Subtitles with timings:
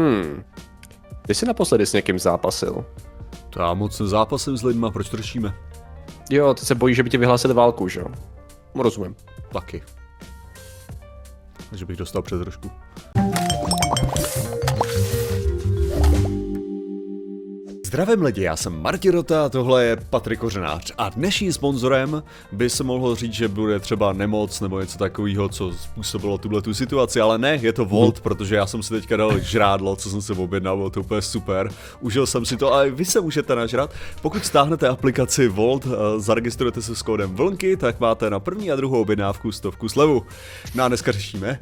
[0.00, 0.44] Hmm.
[1.26, 2.84] Ty jsi naposledy s někým zápasil?
[3.50, 5.54] To já moc nezápasím s lidma, proč to řešíme?
[6.30, 8.06] Jo, ty se bojíš, že by ti vyhlásili válku, že jo?
[8.74, 9.16] Rozumím.
[9.52, 9.82] Taky.
[11.70, 12.70] Takže bych dostal přes trošku.
[17.90, 22.84] Zdravím lidi, já jsem Martin Rota, tohle je Patrik Kořenář a dnešním sponzorem by se
[22.84, 27.38] mohlo říct, že bude třeba nemoc nebo něco takového, co způsobilo tuhle tu situaci, ale
[27.38, 28.22] ne, je to Volt, mm.
[28.22, 31.70] protože já jsem si teďka dal žrádlo, co jsem si objednal, bylo to úplně super,
[32.00, 33.94] užil jsem si to a vy se můžete nažrat.
[34.22, 38.76] Pokud stáhnete aplikaci Volt, eh, zaregistrujete se s kódem VLNky, tak máte na první a
[38.76, 40.22] druhou objednávku stovku slevu.
[40.74, 41.60] No a dneska řešíme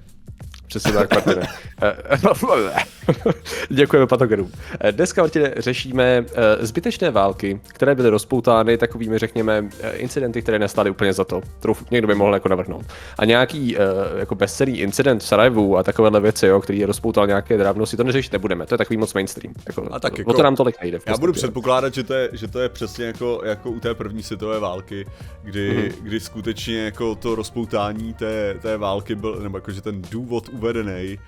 [0.69, 1.47] Přesně tak, Martine.
[3.71, 4.53] Děkujeme patogenům.
[4.91, 10.91] Dneska, Martine, řešíme eh, zbytečné války, které byly rozpoutány takovými, řekněme, eh, incidenty, které nestály
[10.91, 11.41] úplně za to.
[11.59, 12.87] kterou někdo by mohl jako navrhnout.
[13.19, 13.81] A nějaký eh,
[14.19, 18.33] jako bezcený incident v Sarajevu a takovéhle věci, jo, který rozpoutal nějaké drávnosti, to neřešit
[18.33, 18.67] nebudeme.
[18.67, 19.55] To je takový moc mainstream.
[19.69, 20.99] Jako, a tak jako, o to nám tolik nejde.
[21.07, 24.23] Já budu předpokládat, že to je, že to je přesně jako, jako u té první
[24.23, 25.07] světové války,
[25.43, 26.03] kdy, mm-hmm.
[26.03, 31.19] kdy skutečně jako to rozpoutání té, té války byl, nebo jako, že ten důvod uvedený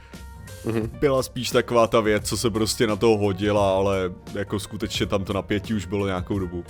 [0.64, 0.90] mm-hmm.
[1.00, 5.24] byla spíš taková ta věc, co se prostě na to hodila, ale jako skutečně tam
[5.24, 6.64] to napětí už bylo nějakou dobu.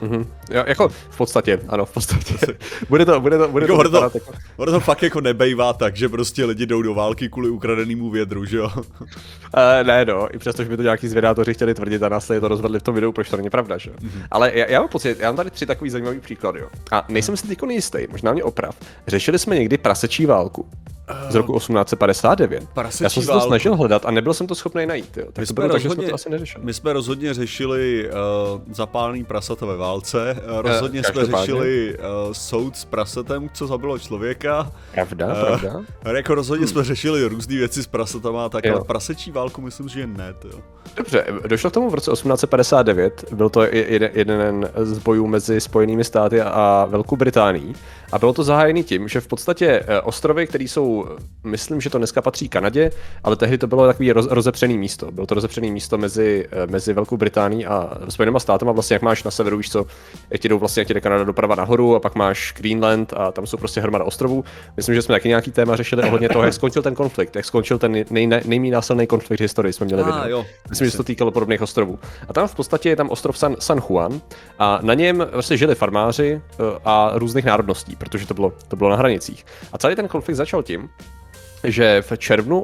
[0.00, 0.26] Mm-hmm.
[0.50, 2.34] Jo, jako v podstatě, ano, v podstatě.
[2.88, 4.32] bude to, bude to, bude jako to, to, jako...
[4.56, 8.44] ono to fakt jako nebejvá tak, že prostě lidi jdou do války kvůli ukradenému vědru,
[8.44, 8.70] že jo?
[8.76, 8.82] Uh,
[9.82, 12.78] ne, no, i přesto, že by to nějaký zvědátoři chtěli tvrdit a následně to rozvedli
[12.78, 13.90] v tom videu, proč to není pravda, že?
[13.90, 14.26] Mm-hmm.
[14.30, 16.68] Ale já, já, mám pocit, já mám tady tři takový zajímavý příklady, jo.
[16.92, 18.76] A nejsem si teď jistý, možná mě oprav.
[19.06, 20.68] Řešili jsme někdy prasečí válku
[21.28, 22.68] z roku 1859.
[23.00, 25.16] Já jsem se to snažil hledat a nebyl jsem to schopný najít.
[25.16, 25.24] Jo.
[25.32, 26.64] Tak my, to jsme rozhodně, jsme to asi neřešili.
[26.64, 32.32] my jsme rozhodně řešili uh, zapálený prasata ve válce, uh, rozhodně uh, jsme řešili uh,
[32.32, 34.72] soud s prasatem, co zabilo člověka.
[34.92, 35.80] Pravda, uh, pravda.
[36.16, 36.72] Jako rozhodně hmm.
[36.72, 38.74] jsme řešili různé věci s prasatama, tak jo.
[38.74, 40.34] ale prasečí válku myslím, že ne.
[40.44, 40.58] Jo.
[40.96, 46.04] Dobře, došlo k tomu v roce 1859, byl to jeden, jeden z bojů mezi Spojenými
[46.04, 47.74] státy a Velkou Británií
[48.12, 50.99] a bylo to zahájené tím, že v podstatě ostrovy, které jsou
[51.44, 52.90] myslím, že to dneska patří Kanadě,
[53.24, 55.10] ale tehdy to bylo takový roz, rozepřený místo.
[55.10, 58.64] Bylo to rozepřený místo mezi, eh, mezi Velkou Británií a Spojenými státy.
[58.64, 59.86] A vlastně jak máš na severu, víš co,
[60.30, 63.32] jak ti jdou vlastně, jak ti jde Kanada doprava nahoru a pak máš Greenland a
[63.32, 64.44] tam jsou prostě hromada ostrovů.
[64.76, 67.78] Myslím, že jsme taky nějaký téma řešili ohledně toho, jak skončil ten konflikt, jak skončil
[67.78, 70.46] ten nej, nej, nejméně násilný konflikt v historii, jsme měli ah, video.
[70.70, 71.98] Myslím, že se to týkalo podobných ostrovů.
[72.28, 74.20] A tam v podstatě je tam ostrov San, San Juan
[74.58, 78.90] a na něm vlastně žili farmáři eh, a různých národností, protože to bylo, to bylo
[78.90, 79.46] na hranicích.
[79.72, 80.89] A celý ten konflikt začal tím,
[81.64, 82.60] že v červnu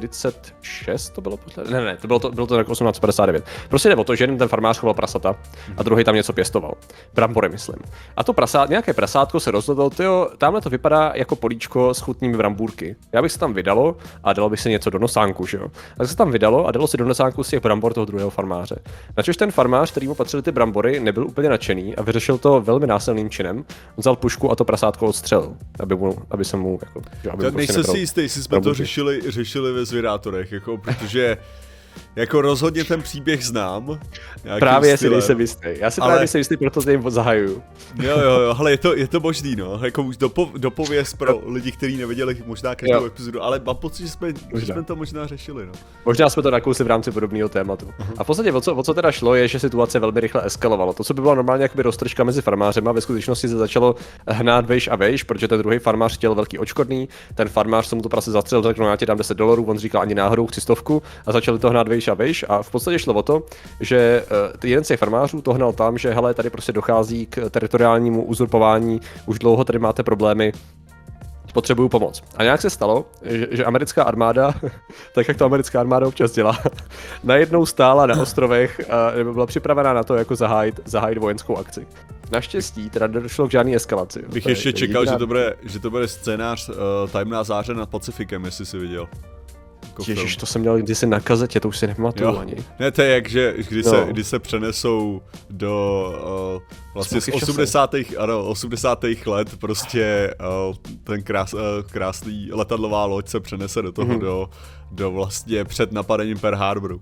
[0.00, 1.70] 1846 to bylo posled...
[1.70, 3.44] Ne, ne, to bylo to, bylo to jako 1859.
[3.68, 5.36] Prostě jde o to, že jeden ten farmář choval prasata
[5.76, 6.74] a druhý tam něco pěstoval.
[7.14, 7.76] Brambory, myslím.
[8.16, 12.36] A to prasát, nějaké prasátko se rozhodlo, jo, tamhle to vypadá jako políčko s chutnými
[12.36, 12.96] brambůrky.
[13.12, 15.68] Já bych se tam vydalo a dalo by se něco do nosánku, že jo.
[15.98, 18.76] Tak se tam vydalo a dalo si do nosánku z těch brambor toho druhého farmáře.
[19.16, 22.86] Načež ten farmář, který mu patřili ty brambory, nebyl úplně nadšený a vyřešil to velmi
[22.86, 23.64] násilným činem.
[23.96, 27.84] Vzal pušku a to prasátko odstřelil, aby, mu, aby se mu jako, aby to prostě
[27.84, 31.36] si jistý, jestli jsme to řešili, řešili ve zvědátorech, jako, protože
[32.16, 34.00] jako rozhodně ten příběh znám.
[34.58, 35.68] Právě si nejsem jistý.
[35.74, 36.08] Já si ale...
[36.08, 37.62] právě nejsem jistý, proto se jim zahajuju.
[38.02, 39.80] Jo, jo, jo, ale je to, je to možný, no.
[39.84, 43.06] Jako už dopo, dopověz pro lidi, kteří neviděli možná každou jo.
[43.06, 45.72] epizodu, ale mám pocit, že jsme, že jsme to možná řešili, no.
[46.04, 47.86] Možná jsme to nakousli v rámci podobného tématu.
[47.86, 48.14] Uh-huh.
[48.18, 50.92] A v podstatě o co, o co teda šlo, je, že situace velmi rychle eskalovala.
[50.92, 53.94] To, co by bylo normálně jakoby roztržka mezi farmářem a ve skutečnosti se začalo
[54.28, 58.02] hnát vejš a vejš, protože ten druhý farmář chtěl velký očkodný, ten farmář se mu
[58.02, 60.60] to prase zastřelil, řekl, no já ti dám 10 dolarů, on říkal ani náhodou chci
[60.60, 63.42] stovku a začali to hnát vejš a vejš a v podstatě šlo o to,
[63.80, 64.24] že
[64.54, 68.24] uh, jeden z těch farmářů to hnal tam, že hele, tady prostě dochází k teritoriálnímu
[68.24, 70.52] uzurpování, už dlouho tady máte problémy,
[71.52, 72.22] potřebuju pomoc.
[72.36, 74.54] A nějak se stalo, že, že americká armáda,
[75.14, 76.58] tak jak to americká armáda občas dělá,
[77.24, 81.86] najednou stála na ostrovech a nebo byla připravená na to, jako zahájit, zahájit vojenskou akci.
[82.32, 84.22] Naštěstí teda došlo k žádné eskalaci.
[84.28, 86.74] Bych ještě čekal, že to, bude, že to bude scénář uh,
[87.12, 89.08] Tajemná záře nad Pacifikem, jestli si viděl.
[89.92, 92.56] Jako Ježiš, to jsem měl kdysi na kazetě, to už si nepamatuju ani.
[92.78, 93.92] Ne, to je jak, že když, no.
[93.92, 96.06] se, když se přenesou do
[96.56, 96.62] uh,
[96.94, 97.94] vlastně z 80.
[98.18, 99.04] Ano, 80.
[99.26, 100.34] let prostě
[100.68, 101.60] uh, ten krás, uh,
[101.90, 104.20] krásný letadlová loď se přenese do toho, mm-hmm.
[104.20, 104.50] do,
[104.90, 107.00] do vlastně před napadením Pearl Harboru.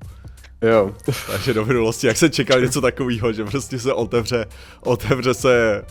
[0.62, 0.94] Jo.
[1.30, 4.46] Takže do minulosti, jak se čekal něco takového, že prostě se otevře,
[4.80, 5.84] otevře se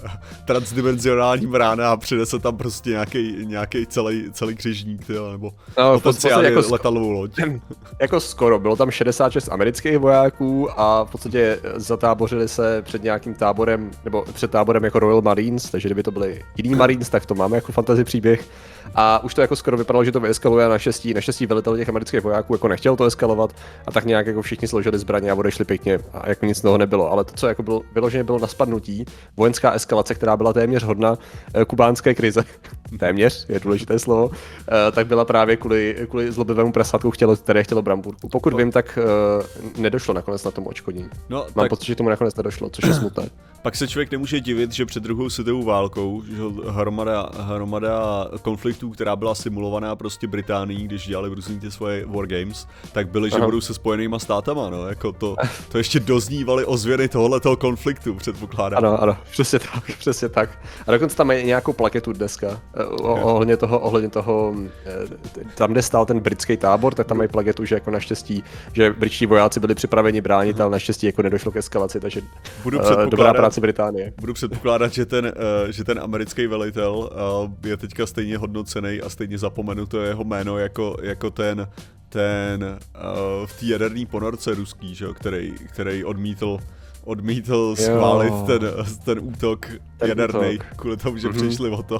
[0.46, 6.50] transdimenzionální brána a přinese tam prostě nějaký, nějaký celý, celý křižník, tyjo, nebo no, potenciálně
[6.50, 7.32] jako letadlovou loď.
[8.02, 13.92] Jako skoro, bylo tam 66 amerických vojáků a v podstatě zatábořili se před nějakým táborem,
[14.06, 17.58] nebo před táborem jako Royal Marines, takže kdyby to byly jiný Marines, tak to máme
[17.58, 18.50] jako fantasy příběh
[18.96, 22.24] A už to jako skoro vypadalo, že to vyeskaluje a naštěstí, naštěstí velitel těch amerických
[22.24, 23.54] vojáků jako nechtěl to eskalovat
[23.88, 27.12] a tak nějak jako všichni složili zbraně a odešli pěkně a jako nic toho nebylo.
[27.12, 29.06] Ale to, co jako bylo, vyloženě bylo na spadnutí,
[29.38, 31.18] vojenská eskalace, která byla téměř hodna
[31.54, 32.44] eh, kubánské krize,
[33.00, 37.82] téměř, je důležité slovo, eh, tak byla právě kvůli, kvůli zlobivému prasátku, chtělo, které chtělo
[37.82, 38.30] Bramburku.
[38.30, 41.06] Pokud vím, tak uh, nedošlo nakonec na tomu očkodní.
[41.30, 41.70] No, Mám tak...
[41.70, 43.30] pocit, že tomu nakonec nedošlo, což je smutné.
[43.62, 49.16] Pak se člověk nemůže divit, že před druhou světovou válkou, že hromada, hromada konfliktů, která
[49.16, 53.46] byla simulovaná prostě Británií, když dělali různý ty svoje wargames, tak byly, že Aha.
[53.46, 55.36] budou se spojenýma státama, no, jako to,
[55.72, 58.86] to ještě doznívali ozvěny tohoto konfliktu, předpokládám.
[58.86, 60.50] Ano, ano, přesně tak, přesně tak.
[60.88, 64.56] A dokonce tam je nějakou plaketu dneska, eh, ohledně toho, ohledně toho,
[64.86, 68.44] eh, tam, kde stál ten britský tábor, tak tam mají plaketu, že jako naštěstí,
[68.74, 72.22] že britští vojáci byli připraveni bránit, ale naštěstí jako nedošlo k eskalaci, takže
[72.64, 74.14] Budu uh, dobrá práce Británie.
[74.20, 78.38] Budu předpokládat, že ten, uh, že ten americký velitel uh, je teďka stejně
[78.76, 81.68] hodnocený a stejně zapomenuto jeho jméno jako, jako ten,
[82.10, 86.58] ten uh, v té jaderné ponorce ruský, že, který, který odmítl
[87.04, 88.72] odmítl schválit ten,
[89.06, 89.66] ten útok
[89.98, 91.48] ten jaderný kvůli tomu, že mm-hmm.
[91.48, 92.00] přišli o to.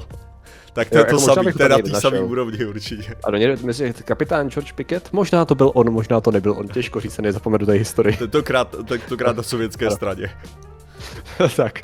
[0.72, 3.16] Tak to jo, je to jako samý, to je na té samé úrovni určitě.
[3.24, 7.12] Ano, myslím, kapitán George Pickett, možná to byl on, možná to nebyl on, těžko říct,
[7.12, 8.16] se nezapomenu té historii.
[8.16, 10.30] Tentokrát, tentokrát na sovětské straně.
[11.56, 11.80] tak.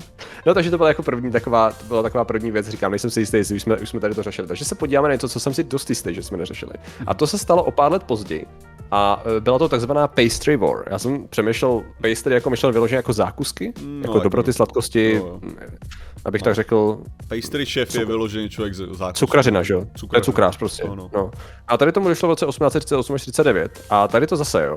[0.46, 3.20] No takže to byla jako první taková, to byla taková první věc, říkám, nejsem si
[3.20, 4.48] jistý, jestli už jsme, už jsme tady to řešili.
[4.48, 6.72] Takže se podíváme na něco, co jsem si dost jistý, že jsme neřešili.
[7.06, 8.46] A to se stalo o pár let později.
[8.90, 10.84] A e, byla to takzvaná pastry war.
[10.90, 15.40] Já jsem přemýšlel, pastry jako myšlel vyloženě jako zákusky, no, jako, jako dobroty, sladkosti, no,
[16.24, 16.44] abych no.
[16.44, 17.02] tak řekl.
[17.28, 19.26] Pastry šéf je vyložený člověk z zákusky.
[19.26, 19.84] Cukrařina, že jo?
[20.14, 20.84] Je cukrář prostě.
[20.88, 21.10] No, no.
[21.14, 21.30] no.
[21.68, 23.84] A tady tomu došlo v roce 1838 49.
[23.90, 24.76] A tady to zase, jo.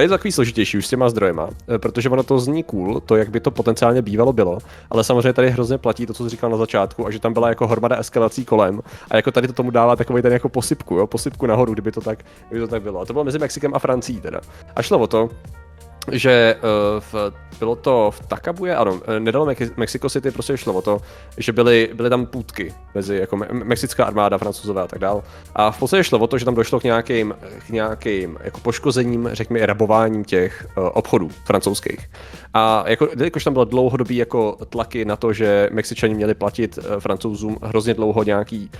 [0.00, 3.16] Tady je takový složitější už s těma zdrojema, eh, protože ono to zní cool, to
[3.16, 4.58] jak by to potenciálně bývalo bylo,
[4.90, 7.48] ale samozřejmě tady hrozně platí to, co jsi říkal na začátku, a že tam byla
[7.48, 8.80] jako hromada eskalací kolem
[9.10, 12.00] a jako tady to tomu dává takový ten jako posypku, jo, posypku nahoru, kdyby to
[12.00, 12.18] tak,
[12.48, 13.00] kdyby to tak bylo.
[13.00, 14.40] A to bylo mezi Mexikem a Francií teda.
[14.76, 15.30] A šlo o to,
[16.12, 20.82] že uh, v, bylo to v Takabuje, ano, eh, nedalo Mexico City, prostě šlo o
[20.82, 21.00] to,
[21.36, 25.22] že byly, byly tam půdky mezi jako me- mexická armáda, francouzové a tak dál.
[25.54, 27.34] A v podstatě šlo o to, že tam došlo k nějakým,
[27.66, 32.10] k nějakým jako poškozením, řekněme, rabováním těch uh, obchodů francouzských.
[32.54, 37.58] A jako, jakož tam bylo dlouhodobý jako tlaky na to, že Mexičani měli platit francouzům
[37.62, 38.70] hrozně dlouho nějaký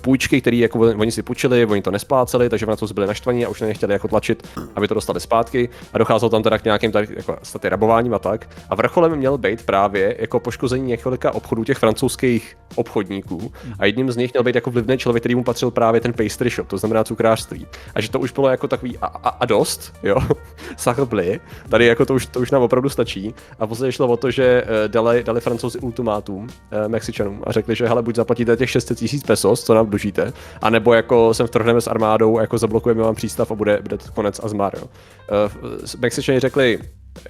[0.00, 3.60] půjčky, které jako oni si půjčili, oni to nespláceli, takže francouzi byli naštvaní a už
[3.60, 5.68] nechtěli jako tlačit, aby to dostali zpátky.
[5.92, 8.48] A docházelo tam teda nějakým tady, jako staty rabováním a tak.
[8.70, 13.52] A vrcholem měl být právě jako poškození několika obchodů těch francouzských obchodníků.
[13.78, 16.50] A jedním z nich měl být jako vlivný člověk, který mu patřil právě ten pastry
[16.50, 17.66] shop, to znamená cukrářství.
[17.94, 20.16] A že to už bylo jako takový a, a, a dost, jo,
[20.76, 21.40] sachbli.
[21.68, 23.34] Tady jako to už, to už nám opravdu stačí.
[23.58, 27.74] A později šlo o to, že eh, dali, dali francouzi ultimátum eh, Mexičanům a řekli,
[27.74, 30.32] že hele, buď zaplatíte těch 600 tisíc pesos, co nám dlužíte,
[30.62, 34.48] anebo jako sem vtrhneme s armádou, jako zablokujeme vám přístav a bude, bude konec a
[34.48, 34.72] zmar.
[34.78, 34.88] Jo.
[35.30, 36.78] Eh, Mexičani řekli,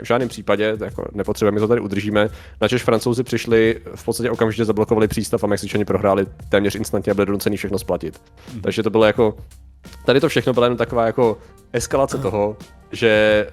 [0.03, 2.31] v žádném případě, jako nepotřebujeme, my to tady udržíme.
[2.61, 7.27] Načež francouzi přišli, v podstatě okamžitě zablokovali přístav a Mexičani prohráli téměř instantně a byli
[7.27, 8.21] donuceni všechno splatit.
[8.55, 8.61] Mm.
[8.61, 9.37] Takže to bylo jako,
[10.07, 11.39] tady to všechno byla jen taková jako
[11.75, 12.57] eskalace toho,
[12.93, 13.47] že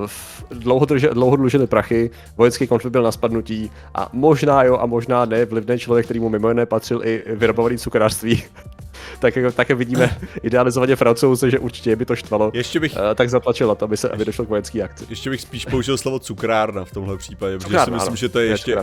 [0.00, 4.86] uh, dlouho, drže, dlouho dlužili prachy, vojenský konflikt byl na spadnutí a možná jo a
[4.86, 8.42] možná ne, vlivný člověk, který mu mimo jiné patřil i vyrobovaný cukrářství,
[9.18, 12.50] tak jako, také vidíme idealizovaně francouze, že určitě by to štvalo.
[12.54, 12.92] Ještě bych...
[12.92, 15.06] Uh, tak zatlačila to, aby, se, aby došlo k vojenské akci.
[15.08, 18.38] Ještě bych spíš použil slovo cukrárna v tomhle případě, protože si myslím, ano, že to
[18.38, 18.76] je ještě,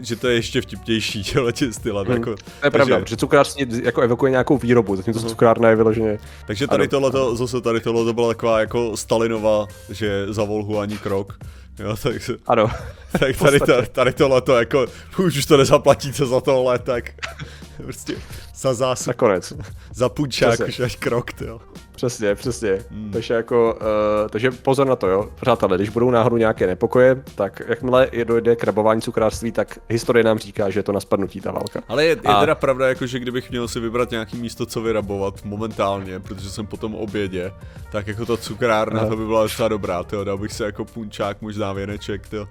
[0.00, 2.06] že to je ještě vtipnější tím stylem.
[2.06, 2.16] Hmm.
[2.16, 5.28] Jako, to je pravda, protože cukrářství jako evokuje nějakou výrobu, zatímco uh-huh.
[5.28, 6.18] cukrárna je vyloženě...
[6.46, 10.98] Takže tady tohle, zase tady tohle to byla taková jako Stalinova, že za Volhu ani
[10.98, 11.38] krok.
[11.78, 12.70] Jo, tak, ano.
[13.18, 14.86] Tak tady, to, tady tohle to jako,
[15.18, 17.04] už to nezaplatíte za tohle, tak
[17.84, 18.14] prostě
[18.54, 19.06] za zásuk.
[19.06, 19.52] Nakonec.
[19.94, 21.60] Za půjčák už až krok, jo.
[21.98, 22.78] Přesně, přesně.
[22.90, 23.10] Hmm.
[23.12, 25.30] Takže jako, uh, takže pozor na to, jo.
[25.40, 30.24] Přátelé, když budou náhodou nějaké nepokoje, tak jakmile je dojde k rabování cukrářství, tak historie
[30.24, 31.82] nám říká, že je to na spadnutí ta válka.
[31.88, 32.40] Ale je, je A...
[32.40, 36.66] teda pravda, jako, že kdybych měl si vybrat nějaký místo, co vyrabovat momentálně, protože jsem
[36.66, 37.52] potom obědě,
[37.92, 39.08] tak jako to cukrárna, Aha.
[39.08, 40.24] to by byla docela dobrá, jo.
[40.24, 42.48] Dal bych si jako punčák, možná věneček, jo.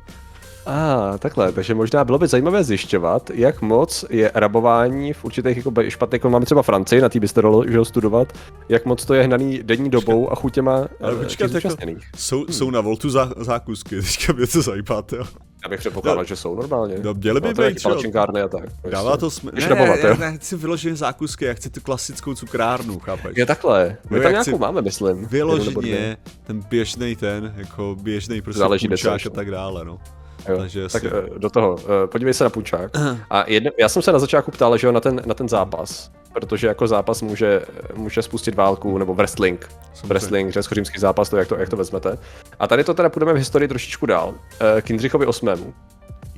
[0.66, 5.58] A ah, takhle, takže možná bylo by zajímavé zjišťovat, jak moc je rabování v určitých
[5.58, 8.34] jako špatných, jako máme třeba Francii, na tý byste dalo studovat,
[8.70, 11.70] jak moc to je hnaný denní dobou a chutěma Ale eh, počkat, jako,
[12.18, 12.54] jsou, hmm.
[12.54, 15.24] jsou na Voltu zá, zákusky, teďka mě to zajímá, jo.
[15.64, 16.96] Já bych předpokládal, že jsou normálně.
[17.04, 18.64] No, měli by být, palčinkárny a tak.
[18.90, 19.56] Dává to smysl.
[19.56, 23.38] Ne, rabovat, já, já, chci vyloženě zákusky, já chci tu klasickou cukrárnu, chápeš?
[23.38, 25.26] Je takhle, my tam nějakou máme, myslím.
[25.26, 28.90] Vyloženě ten běžný ten, jako běžný prostě Záleží
[29.26, 30.00] a tak dále, no.
[30.50, 30.58] Jo.
[30.58, 32.92] Takže tak uh, do toho, uh, podívej se na půjčák.
[33.30, 36.12] A jedno, já jsem se na začátku ptal, že jo, na ten, na ten zápas,
[36.40, 37.62] protože jako zápas může,
[37.96, 40.08] může spustit válku, nebo wrestling, Samozřejmě.
[40.08, 42.18] wrestling, řecko-římský zápas, to jak, to jak to vezmete.
[42.60, 44.34] A tady to teda půjdeme v historii trošičku dál,
[44.78, 45.74] eh, k Jindřichovi VIII.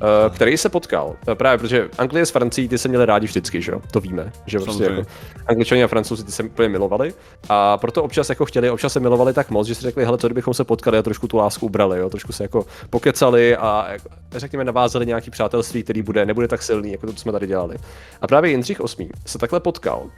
[0.01, 3.61] Uh, který se potkal, uh, právě protože Anglie s Francií ty se měli rádi vždycky,
[3.61, 5.01] že jo, to víme, že prostě jako
[5.47, 7.13] Angličani a Francouzi ty se úplně milovali
[7.49, 10.27] a proto občas jako chtěli, občas se milovali tak moc, že si řekli, hele, co
[10.27, 13.87] kdybychom se potkali a trošku tu lásku ubrali, jo, trošku se jako pokecali a
[14.31, 17.77] řekněme navázali nějaký přátelství, který bude, nebude tak silný, jako to, co jsme tady dělali.
[18.21, 20.09] A právě Jindřich VIII se takhle potkal uh,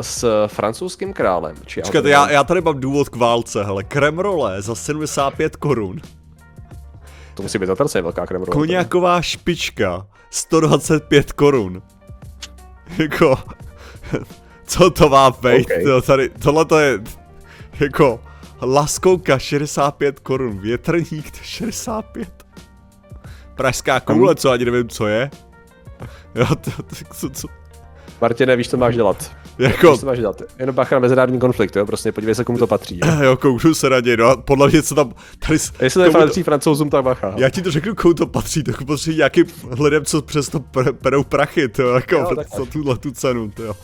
[0.00, 1.56] s francouzským králem.
[1.66, 3.84] Či Počkejte, já, já tady mám důvod k válce, hele.
[3.84, 6.00] Kremrole za 75 korun.
[7.40, 8.52] To musí být zatraceně velká kremrole.
[8.52, 11.82] Koněková špička 125 korun.
[12.98, 13.38] Jako,
[14.66, 15.70] co to má být?
[15.70, 15.82] OK.
[15.84, 17.00] To tady, tohle to je,
[17.80, 18.20] jako,
[18.62, 22.46] laskouka 65 korun, větrník 65.
[23.54, 25.30] Pražská koule, co ani nevím, co je.
[26.34, 27.48] Jo, to, to, co, co,
[28.20, 29.36] Martine, víš, co máš dělat.
[29.68, 30.42] jako, co máš dělat.
[30.58, 33.00] Jenom bacha na mezinárodní konflikt, jo, prostě podívej se, komu to patří.
[33.04, 33.12] Jo.
[33.24, 35.12] jo, kouknu se raději, no, a podle mě co tam,
[35.46, 37.34] tady, jestli to patří francouzům, tak bacha.
[37.36, 39.46] Já ti to řeknu, komu to patří, to patří nějakým
[39.80, 43.62] lidem, co přesto pr- perou prachy, to jako Jo, tak za tuhle tu cenu, to
[43.62, 43.74] jo.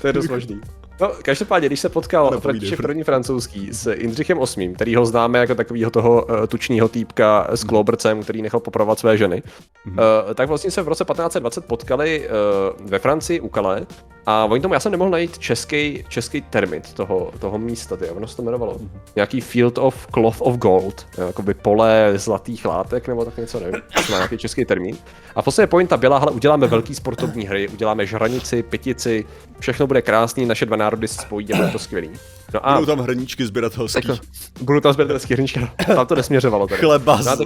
[0.00, 0.60] To je dost možný.
[1.00, 5.38] No, každopádně, když se potkal František pr- první francouzský s Jindřichem VIII, který ho známe
[5.38, 9.42] jako takového toho uh, tučního týpka s klobrcem, který nechal popravovat své ženy,
[9.86, 9.94] uh,
[10.34, 13.84] tak vlastně se v roce 1520 potkali uh, ve Francii u Calais
[14.26, 18.26] a oni tomu, já jsem nemohl najít český, český termit toho, toho místa, ty, ono
[18.26, 18.76] se to jmenovalo.
[19.16, 23.80] Nějaký Field of Cloth of Gold, jo, jakoby pole zlatých látek nebo tak něco, nevím,
[24.06, 24.96] to má nějaký český termín.
[25.36, 29.26] A v podstatě pointa byla, hele, uděláme velký sportovní hry, uděláme žranici, pětici,
[29.60, 32.10] všechno bude krásný, naše dva národy se spojí bude to skvělý.
[32.54, 34.20] No a Budou tam hrníčky sběratelský, jako,
[34.60, 36.80] budu tam sběratelský hrníčky, tam to nesměřovalo tady.
[36.80, 37.38] chleba No a, z...
[37.38, 37.44] to,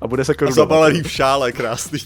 [0.00, 0.56] a bude se korunovat.
[0.56, 1.98] zabalený v šále, krásný.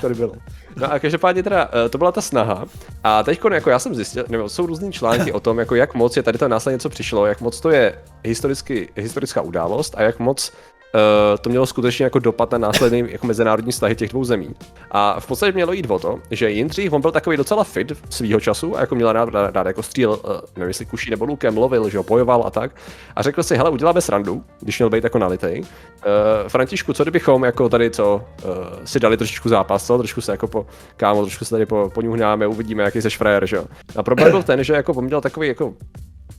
[0.00, 0.32] tady bylo.
[0.76, 2.64] No a každopádně teda eh, to byla ta snaha.
[3.04, 6.16] A teď jako já jsem zjistil, nebo jsou různý články o tom, jako jak moc
[6.16, 10.18] je tady to následně něco přišlo, jak moc to je historicky, historická událost a jak
[10.18, 10.52] moc
[10.94, 14.54] Uh, to mělo skutečně jako dopad na následný jako mezinárodní vztahy těch dvou zemí.
[14.90, 18.40] A v podstatě mělo jít o to, že Jindřich, on byl takový docela fit svýho
[18.40, 20.16] času a jako měl rád, rád, rád jako stříl, uh,
[20.56, 22.70] nevím jestli kuší nebo lukem, lovil, že jo, bojoval a tak.
[23.16, 25.60] A řekl si, hele, uděláme srandu, když měl být jako nalitej.
[25.60, 25.66] Uh,
[26.48, 28.50] Františku, co kdybychom jako tady co uh,
[28.84, 29.98] si dali trošičku zápas, co?
[29.98, 30.66] trošku se jako po,
[30.96, 33.64] kámo, trošku se tady po, poňuhnáme, uvidíme, jaký seš frajer, že jo.
[33.96, 35.74] A problém byl ten, že jako on měl takový jako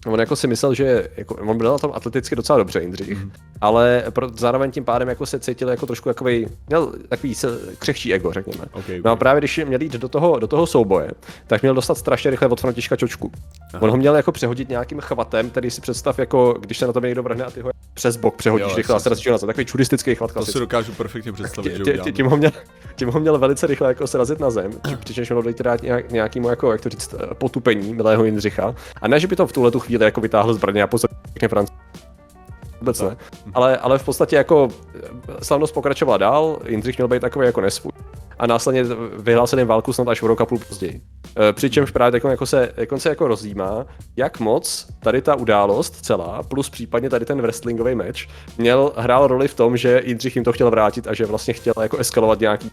[0.06, 3.32] On jako si myslel, že jako, on byl na tom atleticky docela dobře, Jindřich, mm.
[3.62, 7.48] ale pro, zároveň tím pádem jako se cítil jako trošku takový, měl takový se,
[7.79, 8.65] křehčí ego, řekněme.
[8.72, 11.12] Okay, No a právě když měl jít do toho, do toho souboje,
[11.48, 13.32] tak měl dostat strašně rychle od Františka čočku.
[13.74, 13.84] Aha.
[13.84, 17.00] On ho měl jako přehodit nějakým chvatem, který si představ jako, když se na to
[17.00, 19.48] někdo vrhne a ty ho přes bok přehodíš rychle a srazíš na zem.
[19.48, 20.51] Takový čudistický To klasický.
[20.51, 22.13] si dokážu perfektně představit, že Tě- tě- udělám.
[22.13, 22.51] tím, ho měl,
[22.96, 26.50] tím ho měl velice rychle jako srazit na zem, přičemž měl dojít teda nějak, nějakému,
[26.50, 28.75] jako, jak to říct, eh, potupení milého Jindřicha.
[29.01, 31.18] A ne, že by to v tuhle tu chvíli jako vytáhl zbraně a posadil
[31.50, 31.70] Franc.
[32.80, 33.18] Vůbec ne.
[33.54, 35.00] Ale, ale v podstatě jako eh,
[35.44, 37.92] slavnost pokračovala dál, Jindřich měl být takový jako nesvůj.
[38.39, 38.84] A následně
[39.17, 41.01] vyhlásil válku snad až o rok a půl později.
[41.50, 43.86] Eh, Přičemž právě jako se, jako se jako rozjímá,
[44.17, 48.20] jak moc tady ta událost celá, plus případně tady ten wrestlingový match,
[48.58, 51.74] měl, hrál roli v tom, že Jindřich jim to chtěl vrátit a že vlastně chtěl
[51.82, 52.72] jako eskalovat nějaký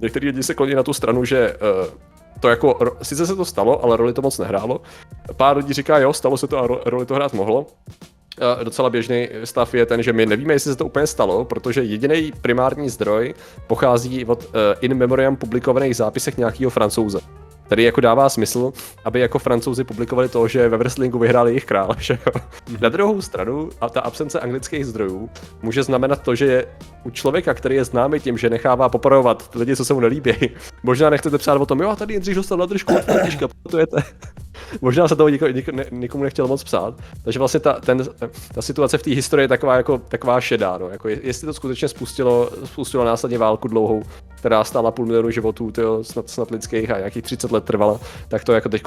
[0.00, 1.94] Některý lidi se kloní na tu stranu, že uh,
[2.40, 4.80] to jako, sice se to stalo, ale roli to moc nehrálo.
[5.36, 7.66] Pár lidí říká, jo, stalo se to a ro- roli to hrát mohlo.
[8.64, 12.32] Docela běžný stav je ten, že my nevíme, jestli se to úplně stalo, protože jediný
[12.40, 13.34] primární zdroj
[13.66, 17.20] pochází od uh, in memoriam publikovaných zápisech nějakého francouze.
[17.68, 18.72] Tady jako dává smysl,
[19.04, 22.32] aby jako francouzi publikovali to, že ve wrestlingu vyhráli jejich král, že jo.
[22.80, 25.30] Na druhou stranu, a ta absence anglických zdrojů
[25.62, 26.66] může znamenat to, že
[27.04, 30.32] u člověka, který je známý tím, že nechává poporovat lidi, co se mu nelíbí,
[30.82, 33.96] možná nechcete psát o tom, jo, a tady Jindřich dostal na držku Františka, pamatujete?
[34.80, 36.94] Možná se toho niko, niko, nikomu nechtěl moc psát.
[37.24, 38.04] Takže vlastně ta, ten,
[38.54, 40.78] ta situace v té historii je taková, jako, taková šedá.
[40.78, 40.88] No.
[40.88, 44.02] Jako, je- jestli to skutečně spustilo, spustilo následně válku dlouhou,
[44.34, 48.44] která stála půl milionu životů, tyjo, snad, snad lidských a nějakých 30 let trvala, tak
[48.44, 48.82] to jako teď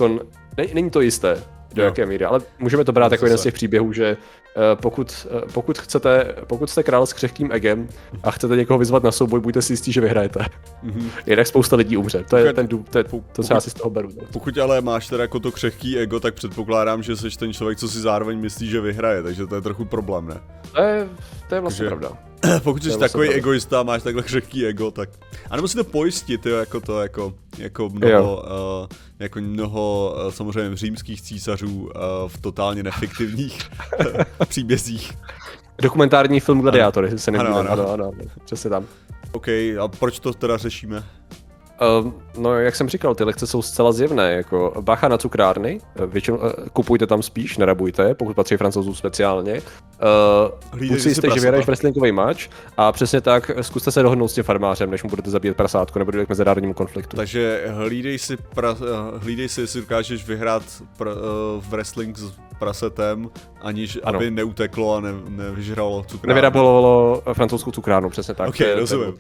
[0.57, 1.43] ne, není to jisté,
[1.75, 1.85] do Jo.
[1.85, 4.05] jaké míry, ale můžeme to brát jako jeden z těch příběhů, že
[4.57, 7.87] eh, pokud, eh, pokud chcete, pokud jste král s křehkým egem
[8.23, 10.45] a chcete někoho vyzvat na souboj, buďte si jistí, že vyhrajete.
[10.83, 11.09] Mhm.
[11.25, 12.23] Jinak spousta lidí umře.
[12.29, 14.09] To je Pokud- ten důvod, to, je, to co já si z toho beru.
[14.21, 14.27] no.
[14.33, 17.87] Pokud ale máš teda jako to křehký ego, tak předpokládám, že jsi ten člověk, co
[17.89, 20.37] si zároveň myslí, že vyhraje, takže to je trochu problém, ne?
[20.71, 21.07] To je,
[21.49, 22.17] to je vlastně Takže- pravda.
[22.63, 25.09] Pokud jsi takový vlastně egoista máš takhle křehký ego, tak...
[25.49, 28.43] A nebo si to pojistit, jo, jako to, jako, jako mnoho,
[28.81, 28.87] uh,
[29.19, 31.91] jako mnoho uh, samozřejmě římských císařů uh,
[32.27, 33.59] v totálně nefiktivních
[34.47, 35.13] příbězích.
[35.81, 37.71] Dokumentární film Gladiátory se Ano, nevíme, ano.
[37.71, 38.11] ano, ano, ano,
[38.45, 38.85] přesně tam.
[39.31, 41.03] OK, a proč to teda řešíme?
[41.81, 46.37] Uh, no, jak jsem říkal, ty lekce jsou zcela zjevné, jako bacha na cukrárny, většinou
[46.37, 49.61] uh, kupujte tam spíš, nerabujte, pokud patří francouzům speciálně.
[50.73, 52.39] Uh, buď si jistě, že vyhraješ wrestlingový match
[52.77, 56.11] a přesně tak zkuste se dohodnout s tím farmářem, než mu budete zabíjet prasátko nebo
[56.11, 57.17] dojde k mezinárodnímu konfliktu.
[57.17, 58.75] Takže hlídej si, pra,
[59.17, 60.63] hlídej si, jestli dokážeš vyhrát
[60.97, 61.19] pra, uh,
[61.69, 63.29] wrestling s prasetem,
[63.61, 64.17] aniž ano.
[64.17, 66.27] aby neuteklo a ne, nevyžralo cukrárnu.
[66.27, 68.49] Nevyrabolovalo francouzskou cukrárnu, přesně tak.
[68.49, 69.13] Ok, rozumím.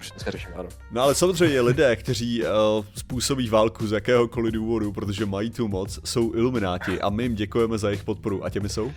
[0.91, 5.99] No ale samozřejmě lidé, kteří uh, způsobí válku z jakéhokoliv důvodu, protože mají tu moc,
[6.03, 8.45] jsou ilumináti a my jim děkujeme za jejich podporu.
[8.45, 8.91] A těmi jsou?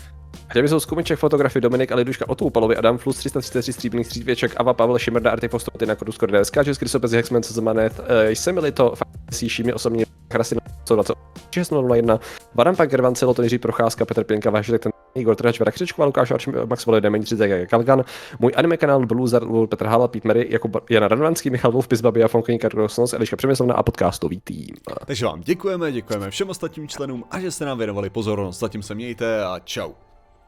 [0.49, 4.75] A těmi jsou Skumiček, fotografy Dominik a Liduška Otůpalovi, Adam Flus 333 stříbrných střívěček, Ava
[4.75, 8.95] Pavel Šimrda, Arty Postoty na kodu Skor DSK, Český Krysopec, Hexman, Zemanet, jsem li to
[9.30, 12.20] Síšími osobně Krasy 2601,
[12.54, 16.30] Varan Pak Gervancelo, to Jiří Procházka, Petr Pěnka, Vážek, ten Igor Trhač, Vera Křičková, Lukáš
[16.30, 18.04] Arč, Max Vole, Demen 30, Kalgan,
[18.38, 22.25] můj anime kanál Blue Zar, Petr Hala, Pete Mary, Jakub Jana Radvanský, Michal Wolf, Pizbabi
[22.25, 24.75] a Fonkoník, Rosnos, Eliška Přemyslovna a podcastový tým.
[25.06, 28.58] Takže vám děkujeme, děkujeme všem ostatním členům a že jste nám věnovali pozornost.
[28.58, 29.92] Zatím se mějte a čau.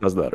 [0.00, 0.32] Nazdar.